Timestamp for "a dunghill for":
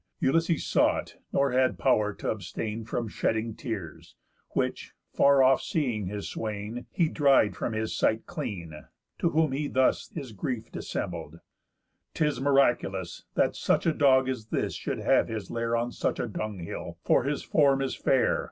16.19-17.23